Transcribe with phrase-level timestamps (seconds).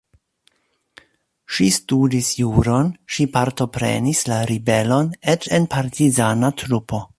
[1.57, 7.07] Ŝi studis juron, ŝi partoprenis la ribelon, eĉ en partizana trupo.